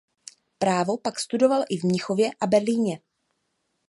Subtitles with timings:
[0.59, 2.99] Právo pak studoval i v Mnichově a Berlíně.